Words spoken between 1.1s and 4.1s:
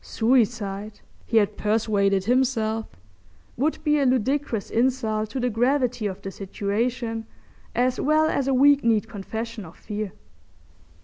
he had persuaded himself, would be a